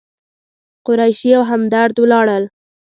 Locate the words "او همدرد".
1.37-1.95